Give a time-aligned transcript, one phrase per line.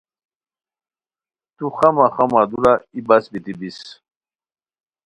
[1.55, 3.79] تو خواہ مخواہ مہ دُورہ ای بس بیتی بیس